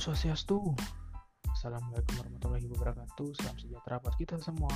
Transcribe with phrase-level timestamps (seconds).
[0.00, 0.72] Swastiastu.
[1.52, 3.36] Assalamualaikum warahmatullahi wabarakatuh.
[3.36, 4.72] Salam sejahtera buat kita semua.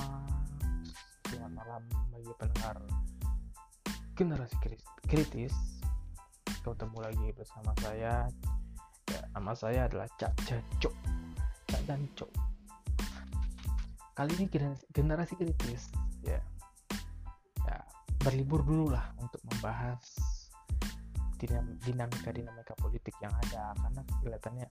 [1.25, 1.81] Selamat malam
[2.13, 2.77] bagi pendengar
[4.13, 4.53] generasi
[5.09, 5.81] kritis.
[6.45, 8.29] Ketemu lagi bersama saya.
[9.09, 10.93] Ya, nama saya adalah Cak Jancok.
[11.73, 12.29] Cak Jancok.
[14.13, 14.45] Kali ini
[14.93, 15.89] generasi kritis
[16.21, 16.37] ya.
[17.65, 17.81] Ya,
[18.21, 20.05] berlibur dulu lah untuk membahas
[21.81, 24.69] dinamika-dinamika politik yang ada karena kelihatannya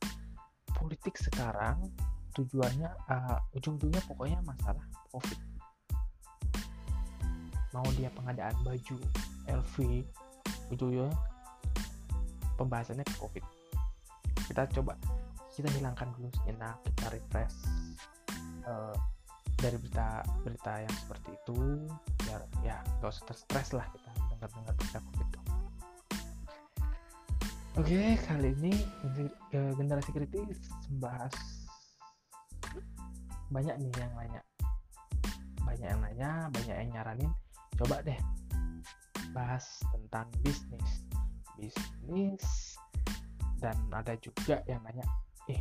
[0.76, 1.90] politik sekarang
[2.34, 4.82] tujuannya uh, ujung-ujungnya pokoknya masalah
[5.14, 5.38] covid.
[7.74, 8.96] Mau dia pengadaan baju
[9.50, 9.74] LV
[10.74, 11.14] ujung-ujungnya
[12.58, 13.44] pembahasannya ke covid.
[14.50, 14.98] Kita coba
[15.54, 17.56] kita hilangkan dulu sejenak kita refresh
[18.66, 18.94] uh,
[19.54, 21.58] dari berita berita yang seperti itu
[22.26, 25.28] biar ya gak usah stres lah kita dengar-dengar berita covid
[27.74, 28.70] Oke, kali ini
[29.50, 30.62] generasi kritis
[30.94, 31.34] membahas
[33.50, 34.40] banyak nih yang nanya.
[35.66, 37.34] Banyak yang nanya, banyak yang nyaranin.
[37.74, 38.14] Coba deh
[39.34, 41.02] bahas tentang bisnis.
[41.58, 42.78] Bisnis
[43.58, 45.02] dan ada juga yang nanya,
[45.50, 45.58] "Eh,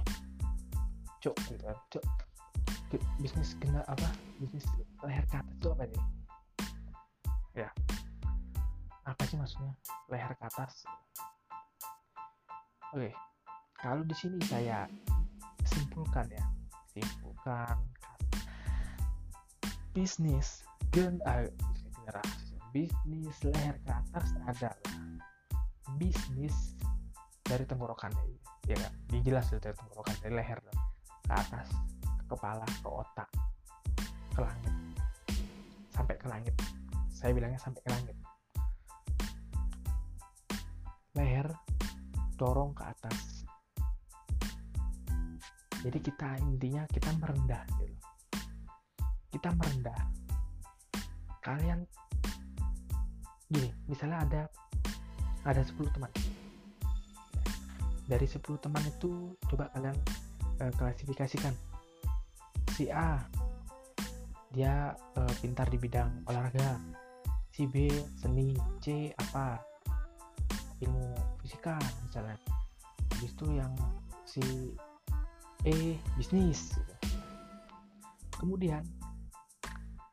[1.17, 2.05] cok, gitu kan, cok,
[3.25, 4.14] bisnis kena apa?
[4.38, 4.70] Bisnis
[5.02, 6.03] leher ke atas itu apa nih?"
[7.58, 7.70] Ya.
[9.02, 9.73] Apa sih maksudnya
[10.14, 10.86] leher ke atas?
[12.94, 13.09] Oke,
[13.73, 14.86] kalau di sini saya
[15.66, 16.45] simpulkan ya,
[16.94, 17.73] simpulkan.
[19.97, 20.61] Bisnis
[20.94, 21.49] gen uh,
[22.69, 24.77] bisnis leher ke atas adalah
[25.97, 26.77] bisnis
[27.41, 28.14] dari tenggorokan
[28.69, 28.94] ya kan?
[29.09, 31.73] Dijelas dari tenggorokan dari leher ke atas
[32.05, 33.30] ke kepala ke otak
[34.38, 34.73] ke langit.
[35.89, 36.53] Sampai ke langit.
[37.09, 38.17] Saya bilangnya sampai ke langit.
[41.17, 41.49] Leher
[42.44, 43.47] dorong ke atas.
[45.80, 48.04] Jadi kita intinya kita merendah gitu
[49.33, 50.02] kita merendah.
[51.42, 51.81] Kalian
[53.49, 54.42] gini misalnya ada
[55.43, 56.11] ada 10 teman.
[58.05, 59.98] Dari 10 teman itu coba kalian
[60.61, 61.52] uh, klasifikasikan.
[62.77, 63.17] Si A
[64.54, 66.77] dia uh, pintar di bidang olahraga.
[67.49, 67.89] Si B
[68.21, 68.54] seni.
[68.80, 69.58] C apa?
[70.80, 71.12] Ilmu
[71.53, 71.77] fisika
[72.09, 72.37] misalnya.
[73.14, 73.73] Habis itu yang
[74.25, 74.41] si
[75.69, 76.81] E bisnis.
[78.33, 78.81] Kemudian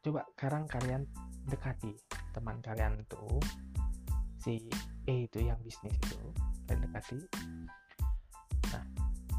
[0.04, 1.08] coba sekarang kalian
[1.48, 1.96] dekati
[2.36, 3.40] teman kalian tuh
[4.36, 4.60] si
[5.08, 6.20] E itu yang bisnis itu
[6.68, 7.16] kalian dekati.
[8.76, 8.84] Nah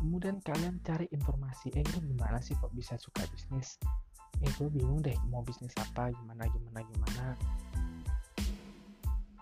[0.01, 3.78] kemudian kalian cari informasi eh itu gimana sih kok bisa suka bisnis?
[4.41, 7.25] Eh gue bingung deh mau bisnis apa gimana gimana gimana.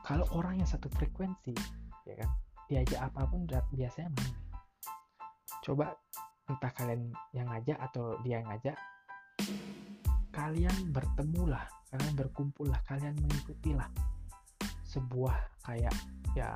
[0.03, 1.55] Kalau orang yang satu frekuensi
[2.03, 2.29] ya kan
[2.69, 4.35] diajak apa pun biasanya main.
[5.65, 5.97] Coba
[6.49, 8.77] entah kalian yang ngajak atau dia yang ngajak
[10.33, 13.89] kalian bertemulah kalian berkumpullah kalian mengikutilah
[14.87, 15.35] sebuah
[15.65, 15.93] kayak
[16.33, 16.49] ya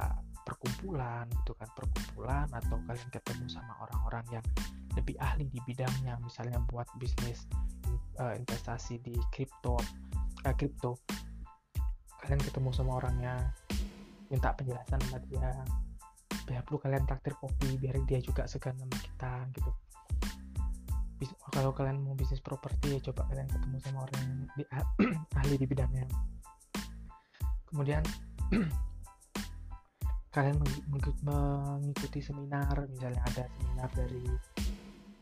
[0.44, 4.46] perkumpulan gitu kan perkumpulan atau kalian ketemu sama orang-orang yang
[4.94, 6.20] lebih ahli di bidangnya.
[6.22, 7.48] Misalnya buat bisnis
[8.20, 9.80] uh, investasi di kripto
[10.44, 11.00] uh, kripto.
[12.22, 13.52] Kalian ketemu sama orangnya
[14.28, 15.52] minta penjelasan sama dia
[16.52, 19.72] ya perlu kalian traktir kopi biar dia juga segan sama kita gitu.
[21.22, 24.64] Bis, kalau kalian mau bisnis properti ya coba kalian ketemu sama orang yang di,
[25.40, 26.06] ahli di bidangnya.
[27.72, 28.04] Kemudian
[30.36, 30.58] kalian
[30.90, 32.76] mengikuti seminar.
[32.92, 34.26] Misalnya ada seminar dari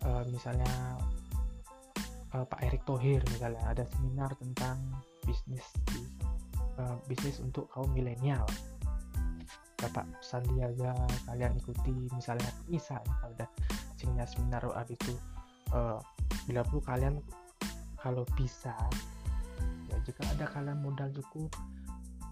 [0.08, 0.74] uh, misalnya
[2.34, 3.62] uh, Pak Erick Thohir misalnya.
[3.70, 4.82] Ada seminar tentang
[5.22, 5.70] bisnis
[6.82, 8.48] uh, bisnis untuk kaum milenial
[9.81, 10.94] Bapak Sandiaga
[11.25, 13.50] kalian ikuti misalnya misalnya kalau udah
[13.97, 15.14] seminar seminar abis itu
[15.74, 15.97] uh,
[16.46, 17.16] bila perlu kalian
[18.02, 18.74] kalau bisa
[19.90, 21.52] ya jika ada kalian modal cukup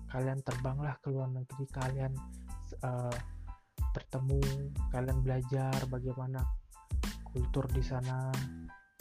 [0.10, 2.14] kalian terbanglah ke luar negeri kalian
[2.82, 3.14] uh,
[3.94, 4.42] bertemu
[4.94, 6.42] kalian belajar bagaimana
[7.30, 8.34] kultur di sana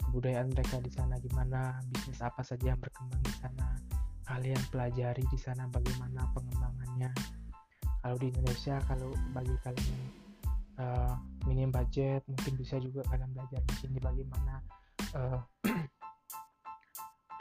[0.09, 3.77] kebudayaan mereka di sana gimana bisnis apa saja yang berkembang di sana
[4.25, 7.09] kalian pelajari di sana bagaimana pengembangannya
[7.99, 9.99] kalau di Indonesia kalau bagi kalian
[10.79, 11.13] uh,
[11.43, 14.63] minim budget mungkin bisa juga kalian belajar di sini bagaimana
[15.15, 15.39] uh,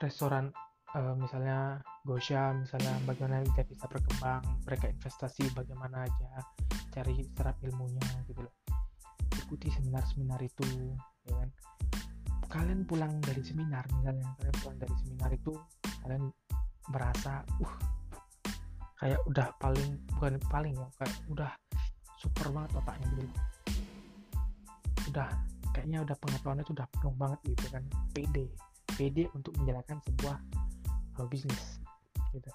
[0.05, 0.51] restoran
[0.95, 6.31] uh, misalnya Gosha misalnya bagaimana kita bisa berkembang mereka investasi bagaimana aja
[6.95, 8.55] cari serap ilmunya gitu loh.
[9.47, 10.67] Ikuti seminar-seminar itu
[11.29, 11.51] ya kan?
[12.49, 15.53] Kalian pulang dari seminar misalnya kalian pulang dari seminar itu
[16.03, 16.25] kalian
[16.89, 17.98] merasa uh
[18.99, 21.50] kayak udah paling bukan paling ya kayak udah
[22.19, 23.39] super banget otaknya gitu
[25.09, 25.29] udah
[25.73, 27.85] kayaknya udah pengetahuannya itu udah penuh banget gitu kan.
[28.11, 28.47] Pede
[28.99, 30.37] pede untuk menjalankan sebuah
[31.23, 31.79] uh, bisnis
[32.35, 32.50] gitu.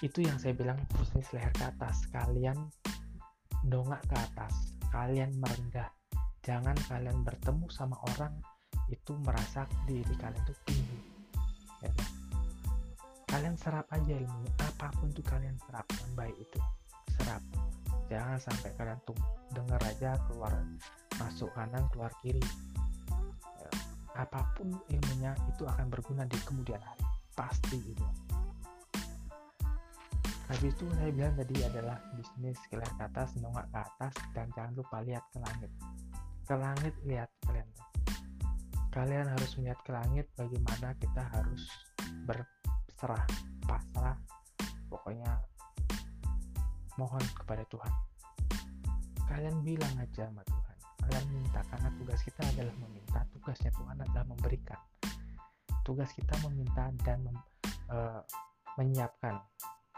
[0.00, 2.08] Itu yang saya bilang bisnis leher ke atas.
[2.08, 2.56] Kalian
[3.68, 5.92] dongak ke atas kalian merendah.
[6.42, 8.34] Jangan kalian bertemu sama orang
[8.90, 11.11] itu merasa diri kalian itu tinggi?
[13.32, 16.60] Kalian serap aja ilmu apa pun itu kalian serap yang baik itu
[17.16, 17.40] serap.
[18.12, 19.16] Jangan sampai kalian tuh
[19.56, 20.52] dengar aja keluar
[21.16, 22.44] masuk kanan keluar kiri.
[23.56, 23.70] Ya,
[24.20, 27.00] apa pun ilmunya itu akan berguna di kemudian hari
[27.32, 28.04] pasti itu.
[30.52, 34.76] Habis itu saya bilang tadi adalah bisnis kelar ke atas nongak ke atas dan jangan
[34.76, 35.72] lupa lihat ke langit.
[36.44, 37.68] Ke langit lihat kalian.
[38.92, 41.64] Kalian harus melihat ke langit bagaimana kita harus
[43.02, 43.26] berserah
[43.66, 44.16] pasrah.
[44.86, 45.34] Pokoknya
[46.94, 47.92] mohon kepada Tuhan.
[49.26, 50.76] Kalian bilang aja sama Tuhan.
[51.02, 53.26] Kalian minta karena tugas kita adalah meminta.
[53.34, 54.78] Tugasnya Tuhan adalah memberikan.
[55.82, 57.34] Tugas kita meminta dan mem,
[57.90, 58.22] uh,
[58.78, 59.34] menyiapkan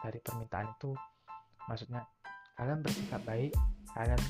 [0.00, 0.96] dari permintaan itu.
[1.68, 2.08] Maksudnya
[2.56, 3.52] kalian bersikap baik
[3.92, 4.22] kalian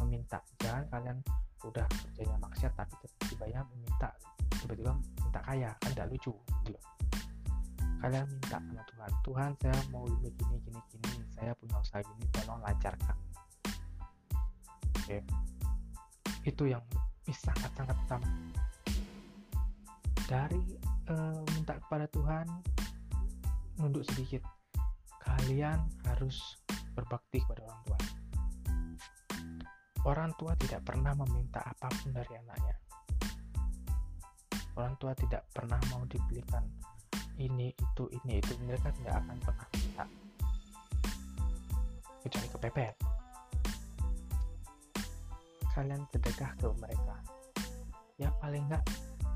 [0.00, 0.40] meminta.
[0.64, 1.20] Jangan kalian
[1.68, 2.96] udah kerjanya maksiat tapi
[3.28, 4.08] tiba-tiba meminta.
[4.56, 6.32] Tiba-tiba minta kaya kan tidak lucu
[6.64, 6.95] gitu
[8.02, 12.60] kalian minta sama Tuhan Tuhan saya mau begini gini gini saya punya usaha gini tolong
[12.62, 13.16] lancarkan
[15.02, 15.18] oke
[16.46, 16.82] itu yang
[17.26, 18.28] sangat sangat utama
[20.26, 20.62] dari
[21.10, 22.46] uh, minta kepada Tuhan
[23.78, 24.42] nunduk sedikit
[25.26, 26.56] kalian harus
[26.96, 28.00] berbakti kepada orang tua.
[30.06, 32.76] Orang tua tidak pernah meminta apa pun dari anaknya.
[34.78, 36.62] Orang tua tidak pernah mau dibelikan
[37.38, 38.52] ini, itu, ini, itu.
[38.64, 40.04] Mereka tidak akan pernah minta.
[42.24, 42.94] Kecuali kepepet.
[45.76, 47.16] Kalian sedekah ke mereka.
[48.16, 48.84] Ya paling enggak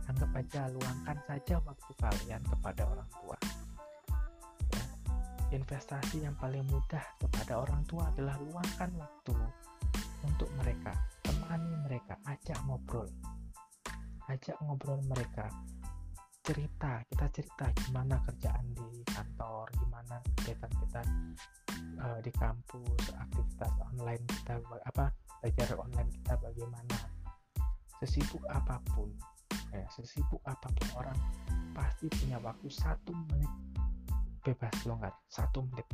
[0.08, 3.38] anggap aja luangkan saja waktu kalian kepada orang tua
[5.50, 9.34] investasi yang paling mudah kepada orang tua adalah luangkan waktu
[10.22, 10.94] untuk mereka,
[11.26, 13.08] temani mereka, ajak ngobrol,
[14.30, 15.50] ajak ngobrol mereka,
[16.50, 21.02] cerita, kita cerita gimana kerjaan di kantor, gimana kegiatan kita
[22.02, 26.98] uh, di kampus, aktivitas online kita apa belajar online kita bagaimana,
[28.02, 29.14] sesibuk apa pun,
[29.70, 31.18] ya sesibuk apa pun orang
[31.70, 33.52] pasti punya waktu satu menit.
[34.42, 35.86] Bebas longgar satu menit.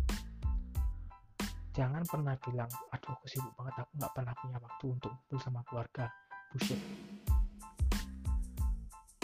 [1.76, 5.60] Jangan pernah bilang aduh aku sibuk banget aku nggak pernah punya waktu untuk kumpul sama
[5.68, 6.08] keluarga.
[6.48, 6.80] Bullshit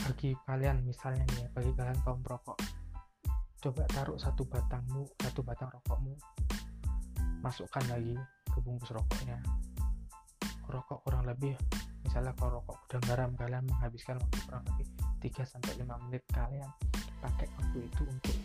[0.02, 2.58] bagi kalian misalnya nih bagi kalian kaum perokok
[3.62, 6.18] coba taruh satu batangmu satu batang rokokmu
[7.42, 8.14] masukkan lagi
[8.46, 9.42] ke bungkus rokoknya.
[10.70, 11.58] Rokok kurang lebih
[12.06, 14.86] misalnya kalau rokok udah garam kalian menghabiskan waktu kurang lebih
[15.18, 16.22] 3 sampai 5 menit.
[16.30, 16.70] Kalian
[17.18, 18.36] pakai waktu itu untuk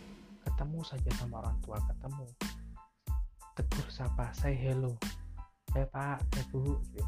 [0.42, 2.26] ketemu saja sama orang tua ketemu.
[3.54, 4.98] Tegur sapa say hello.
[5.78, 7.06] Eh pak eh bu gitu.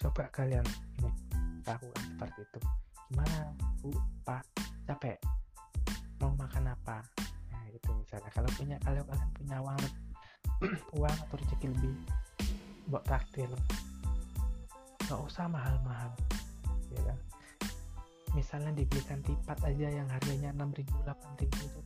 [0.00, 0.64] coba kalian
[0.96, 1.12] ini
[1.68, 2.60] lakukan seperti itu
[3.10, 3.50] gimana?
[3.82, 3.90] Bu
[4.22, 4.46] pak
[4.86, 5.18] capek.
[6.22, 7.02] Mau makan apa?
[7.50, 8.30] Nah itu misalnya.
[8.30, 9.82] Kalau punya kalau kalian punya uang
[11.02, 11.94] uang atau rezeki lebih
[12.86, 13.50] buat traktir
[15.10, 16.14] nggak usah mahal-mahal
[16.94, 17.18] ya kan?
[18.30, 21.80] Misalnya dibelikan tipat aja yang harganya 6000 8000 itu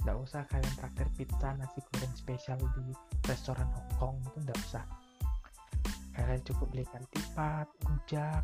[0.00, 2.96] nggak usah kalian traktir pizza nasi goreng spesial di
[3.28, 4.84] restoran Hongkong itu nggak usah.
[6.16, 8.40] Kalian cukup belikan tipat rujak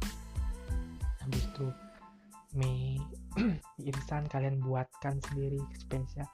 [1.26, 1.66] habis itu
[2.58, 3.02] mie,
[3.82, 6.30] instan kalian buatkan sendiri spesial.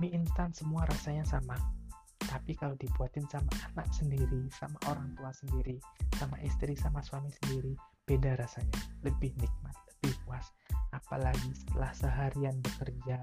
[0.00, 1.54] Mie instan semua rasanya sama
[2.22, 5.76] tapi kalau dibuatin sama anak sendiri sama orang tua sendiri
[6.16, 7.76] sama istri sama suami sendiri
[8.08, 8.72] beda rasanya.
[9.04, 10.48] Lebih nikmat lebih puas.
[10.96, 13.20] Apalagi setelah seharian bekerja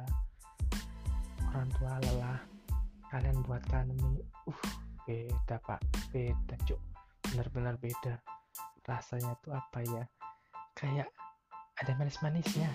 [1.50, 2.40] orang tua lelah
[3.10, 4.62] kalian buatkan mie uh
[5.10, 5.82] beda pak.
[6.14, 6.80] Beda cuk.
[7.34, 8.22] Benar-benar beda.
[8.86, 10.06] Rasanya tuh apa ya
[10.80, 11.12] kayak
[11.84, 12.72] ada manis-manisnya.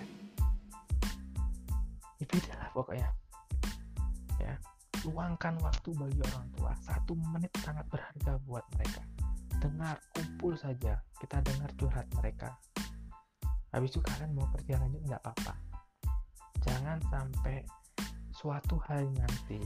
[2.21, 3.09] Ya beda lah pokoknya.
[4.37, 4.53] Ya
[5.09, 6.71] luangkan waktu bagi orang tua.
[6.85, 9.01] Satu menit sangat berharga buat mereka.
[9.57, 11.01] Dengar kumpul saja.
[11.17, 12.53] Kita dengar curhat mereka.
[13.73, 15.53] Habis itu kalian mau kerja lanjut nggak apa-apa.
[16.61, 17.65] Jangan sampai
[18.29, 19.59] suatu hari nanti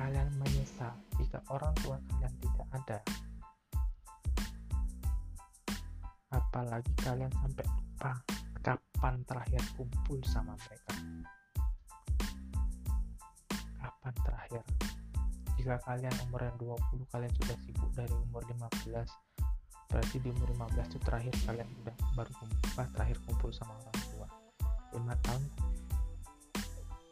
[0.00, 2.98] kalian menyesal jika orang tua kalian tidak ada
[6.52, 8.12] apalagi kalian sampai lupa
[8.60, 10.92] kapan terakhir kumpul sama mereka.
[13.80, 14.62] Kapan terakhir?
[15.56, 18.68] Jika kalian umur yang 20 kalian sudah sibuk dari umur 15
[19.88, 24.28] berarti di umur 15 itu terakhir kalian udah baru kumpul, terakhir kumpul sama orang tua.
[24.92, 25.42] 5 tahun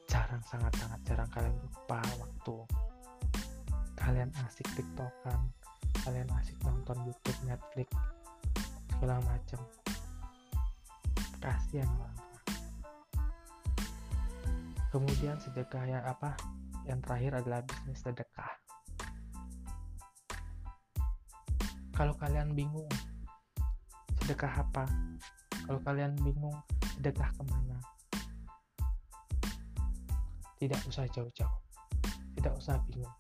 [0.05, 2.57] jarang sangat sangat jarang kalian lupa waktu.
[3.97, 5.49] Kalian asik tiktokan
[6.05, 7.89] kalian asik nonton YouTube Netflix
[9.01, 9.61] segala macam
[11.41, 12.21] kasihan orang
[14.93, 16.37] kemudian sedekah ya apa
[16.85, 18.53] yang terakhir adalah bisnis sedekah.
[21.95, 22.89] Kalau kalian bingung
[24.25, 24.85] sedekah apa?
[25.69, 26.57] Kalau kalian bingung
[26.99, 27.79] sedekah ke mana?
[30.59, 31.61] Tidak usah jauh-jauh.
[32.35, 33.15] Tidak usah bingung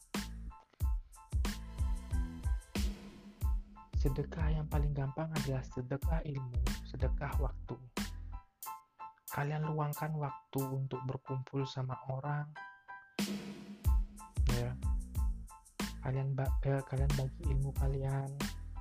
[4.00, 6.56] sedekah yang paling gampang adalah sedekah ilmu
[6.88, 7.76] sedekah waktu.
[9.30, 12.48] Kalian luangkan waktu untuk berkumpul sama orang
[14.56, 14.72] ya.
[16.00, 16.32] Kalian
[16.64, 18.32] eh, kalian bagi ilmu kalian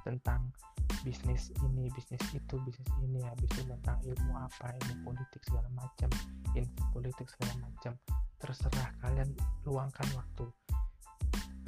[0.07, 0.55] tentang
[1.03, 6.09] bisnis ini bisnis itu bisnis ini habis itu tentang ilmu apa ilmu politik segala macam
[6.55, 7.93] info politik segala macam.
[8.39, 9.35] Terserah kalian
[9.67, 10.47] luangkan waktu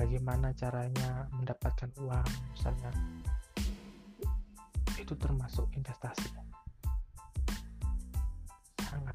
[0.02, 2.90] bagaimana caranya mendapatkan uang misalnya.
[4.98, 6.34] Itu termasuk investasi.
[8.82, 9.14] Sangat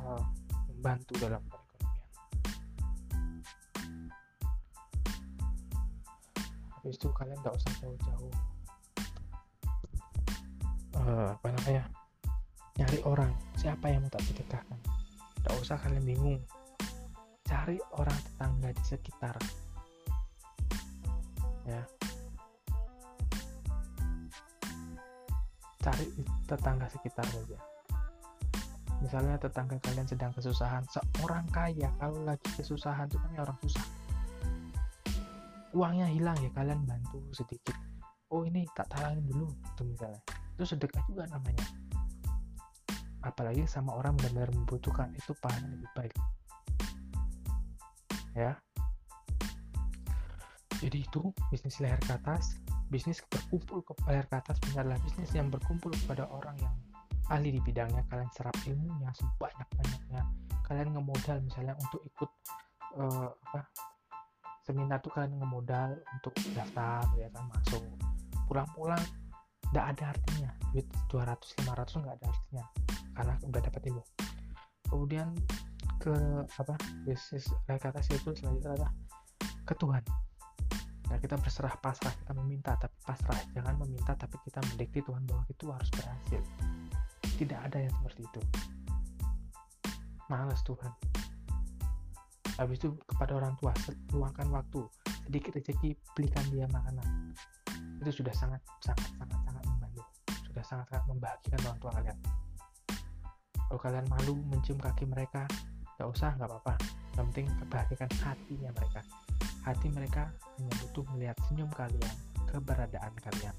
[0.00, 0.24] uh,
[0.72, 2.08] membantu dalam perekonomian.
[6.72, 8.32] Habis itu kalian nggak usah jauh-jauh
[11.04, 11.84] uh, apa namanya
[12.80, 13.32] nyari orang.
[13.60, 14.80] Siapa yang mau tak sedekahkan?
[15.44, 16.40] Nggak usah kalian bingung.
[17.46, 19.36] Cari orang tetangga di sekitar
[21.66, 21.82] ya.
[25.82, 26.06] Cari
[26.46, 27.58] tetangga sekitar saja.
[29.02, 33.86] Misalnya tetangga kalian sedang kesusahan seorang kaya kalau lagi kesusahan itu namanya orang susah.
[35.76, 37.76] Uangnya hilang ya kalian bantu sedikit.
[38.32, 40.22] Oh ini tak talangin dulu itu misalnya.
[40.56, 41.66] Itu sedekah juga namanya.
[43.20, 46.14] Apalagi sama orang benar-benar membutuhkan itu pahala lebih baik.
[48.32, 48.56] Ya
[50.86, 52.62] jadi itu bisnis leher ke atas.
[52.94, 56.74] Bisnis berkumpul ke leher ke atas adalah bisnis yang berkumpul kepada orang yang
[57.26, 58.06] ahli di bidangnya.
[58.06, 60.22] Kalian serap ilmunya sebanyak-banyaknya.
[60.62, 62.30] Kalian ngemodal misalnya untuk ikut
[63.02, 63.66] uh, apa
[64.62, 67.82] seminar tuh kalian ngemodal untuk daftar ya kan masuk.
[68.46, 69.02] Pulang-pulang
[69.74, 70.50] tidak ada artinya.
[70.70, 72.64] Duit 200 500 nggak ada artinya
[73.18, 74.04] karena udah dapat ilmu.
[74.86, 75.34] Kemudian
[75.98, 76.14] ke
[76.46, 78.94] apa bisnis naik ke atas itu selanjutnya adalah
[79.66, 80.25] ke Tuhan
[81.06, 83.38] nah kita berserah pasrah kita meminta tapi pasrah.
[83.54, 86.42] Jangan meminta tapi kita mendekati Tuhan bahwa itu harus berhasil.
[87.38, 88.42] Tidak ada yang seperti itu.
[90.26, 90.90] Malas Tuhan.
[92.58, 93.70] Habis itu kepada orang tua
[94.10, 94.82] luangkan waktu.
[95.30, 97.06] Sedikit rezeki belikan dia makanan.
[98.02, 100.02] Itu sudah sangat sangat sangat sangat membantu.
[100.50, 102.18] Sudah sangat sangat membahagiakan orang tua kalian.
[103.66, 105.46] Kalau kalian malu mencium kaki mereka
[105.98, 106.74] gak usah nggak apa-apa.
[107.14, 109.00] Yang penting kebahagiakan hatinya mereka
[109.66, 112.14] hati mereka hanya butuh melihat senyum kalian
[112.46, 113.56] keberadaan kalian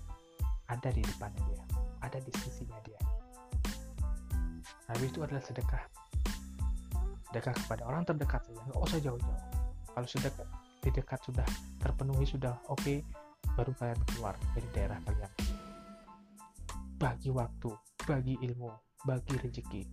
[0.72, 1.68] ada di depannya dia
[2.02, 3.00] ada di sisinya dia.
[4.88, 5.84] Habis itu adalah sedekah.
[7.28, 9.44] Sedekah kepada orang terdekat saja nggak usah jauh-jauh.
[9.92, 10.32] Kalau sudah
[10.86, 11.48] di dekat sudah
[11.82, 13.04] terpenuhi sudah oke okay,
[13.58, 15.32] baru kalian keluar dari daerah kalian.
[16.98, 17.72] Bagi waktu
[18.08, 18.70] bagi ilmu
[19.04, 19.84] bagi rezeki.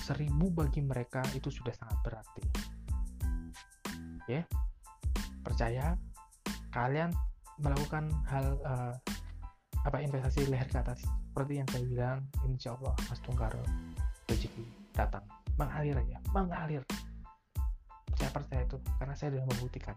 [0.00, 2.42] Seribu bagi mereka itu sudah sangat berarti
[4.30, 4.42] ya
[5.42, 5.98] percaya
[6.70, 7.10] kalian
[7.60, 8.94] melakukan hal uh,
[9.84, 11.04] apa investasi leher ke atas.
[11.30, 13.52] Seperti yang saya bilang insya Allah Mas Tunggar
[14.28, 15.24] rezeki datang.
[15.56, 16.82] Mengalir aja mengalir.
[18.16, 19.96] Saya percaya itu karena saya sudah membuktikan.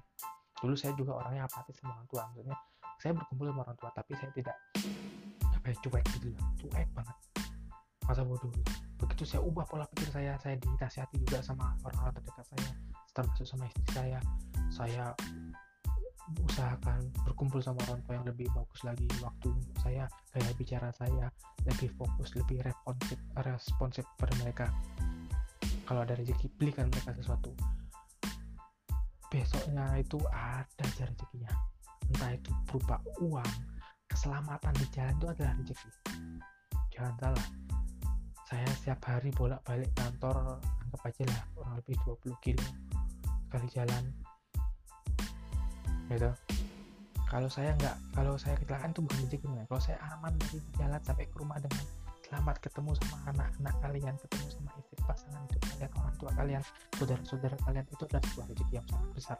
[0.64, 2.58] Dulu saya juga orangnya apatis sama orang tua maksudnya
[3.02, 4.56] saya berkumpul sama orang tua tapi saya tidak
[5.44, 6.44] apa ya cuek gitu loh.
[6.64, 7.18] Cuek banget.
[8.08, 8.52] Masa bodoh.
[9.00, 13.70] Begitu saya ubah pola pikir saya saya dinasihati juga sama orang-orang terdekat saya termasuk sama
[13.70, 14.20] istri saya
[14.74, 15.06] saya
[16.50, 19.52] usahakan berkumpul sama orang tua yang lebih bagus lagi waktu
[19.84, 21.28] saya gaya bicara saya
[21.68, 24.68] lebih fokus lebih responsif responsif pada mereka.
[25.84, 27.52] Kalau ada rezeki belikan mereka sesuatu.
[29.28, 31.52] Besoknya itu ada aja rezekinya.
[32.08, 33.52] Entah itu berupa uang
[34.08, 35.90] keselamatan di jalan itu adalah rezeki.
[36.96, 37.48] Jangan salah.
[38.48, 42.68] Saya setiap hari bolak-balik kantor anggap aja lah kurang lebih 20 kilo
[43.54, 44.04] sekali jalan.
[46.10, 46.32] Gitu.
[47.30, 51.30] Kalau saya nggak kalau saya kecelakaan itu bukan rezeki kalau saya aman dari jalan sampai
[51.30, 51.86] ke rumah dengan
[52.26, 56.62] selamat ketemu sama anak-anak kalian ketemu sama istri pasangan itu kalian orang tua kalian
[56.98, 59.38] saudara-saudara kalian itu adalah sebuah rezeki yang sangat besar.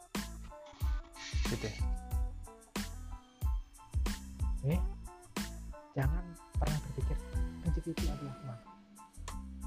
[1.50, 1.68] Gitu.
[4.62, 4.78] Ya
[5.98, 7.18] jangan pernah berpikir
[7.66, 8.62] rezeki itu adalah uang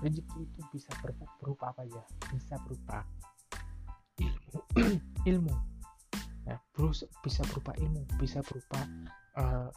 [0.04, 0.92] rezeki itu bisa
[1.40, 2.04] berupa, apa ya?
[2.32, 3.02] Bisa berupa
[4.58, 5.00] ilmu
[5.32, 5.54] ilmu
[6.48, 6.58] ya
[7.24, 8.80] bisa berupa ilmu bisa berupa
[9.36, 9.70] uh,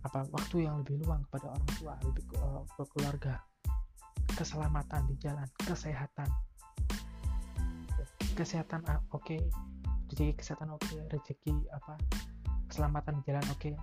[0.00, 3.34] apa waktu yang lebih luang kepada orang tua lebih uh, ke keluarga
[4.38, 6.28] keselamatan di jalan kesehatan
[8.38, 9.42] kesehatan uh, oke okay.
[10.08, 11.00] rezeki kesehatan oke okay.
[11.12, 11.98] rezeki apa
[12.70, 13.74] keselamatan di jalan oke okay.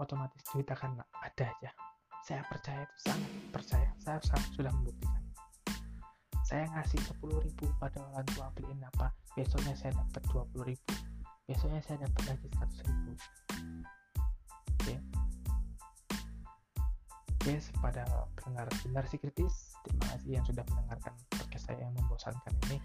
[0.00, 1.70] otomatis duit akan ada aja
[2.22, 4.18] saya percaya itu sangat percaya saya
[4.54, 5.21] sudah membuktikan
[6.52, 10.20] saya ngasih 10 ribu pada orang tua beliin apa besoknya saya dapat
[10.52, 10.92] 20 ribu
[11.48, 13.12] besoknya saya dapat lagi 100 ribu
[17.42, 18.06] Oke, pada
[18.38, 22.78] pendengar si kritis, terima kasih yang sudah mendengarkan podcast saya yang membosankan ini.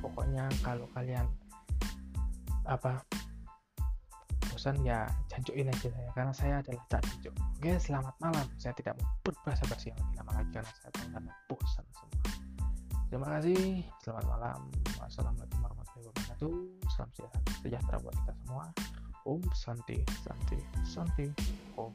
[0.00, 1.28] Pokoknya kalau kalian
[2.64, 3.04] apa
[4.48, 7.28] bosan ya jancuin aja saya karena saya adalah jancu.
[7.28, 8.46] Oke, selamat malam.
[8.56, 12.19] Saya tidak mau berbahasa basi yang lebih lama lagi karena saya karena bosan semua.
[13.10, 13.82] Terima kasih.
[14.06, 14.60] Selamat malam.
[15.02, 16.52] Wassalamualaikum warahmatullahi wabarakatuh.
[16.94, 17.10] Salam
[17.58, 18.64] sejahtera buat kita semua.
[19.26, 21.26] Om Santi, Santi, Santi,
[21.74, 21.90] Om.